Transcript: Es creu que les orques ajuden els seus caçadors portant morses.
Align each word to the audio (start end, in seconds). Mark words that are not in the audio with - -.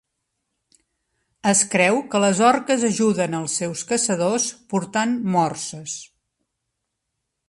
Es 1.49 1.59
creu 1.73 1.99
que 2.13 2.21
les 2.23 2.39
orques 2.47 2.85
ajuden 2.89 3.37
els 3.41 3.57
seus 3.61 3.83
caçadors 3.91 4.47
portant 4.73 5.13
morses. 5.37 5.99